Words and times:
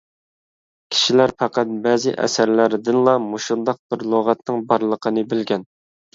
كىشىلەر 0.95 1.33
پەقەت 1.41 1.75
بەزى 1.83 2.13
ئەسەرلەردىنلا 2.23 3.15
مۇشۇنداق 3.27 3.79
بىر 3.93 4.09
لۇغەتنىڭ 4.15 4.61
بارلىقىنى 4.73 5.27
بىلگەن. 5.37 5.71